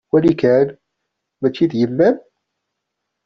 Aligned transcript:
Wali 0.11 0.33
kan! 0.41 0.67
Mačči 1.41 1.65
d 1.71 1.73
yemma-m? 1.79 2.17